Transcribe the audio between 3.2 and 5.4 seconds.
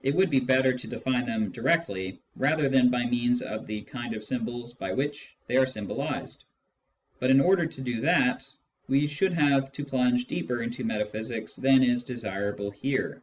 of the kind of symbols by which